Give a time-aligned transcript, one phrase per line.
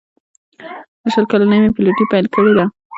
[1.03, 2.65] له شل کلنۍ مې پیلوټي پیل کړې ده.